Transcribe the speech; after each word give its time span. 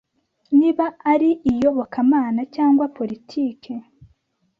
niba 0.57 0.85
ari 1.11 1.29
iyobokamana 1.51 2.41
cg 2.53 2.79
politiki 2.97 3.71